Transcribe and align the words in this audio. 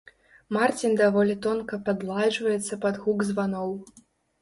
Марцін 0.55 0.95
даволі 1.01 1.35
тонка 1.47 1.81
падладжваецца 1.91 2.83
пад 2.87 3.01
гук 3.07 3.19
званоў. 3.33 3.69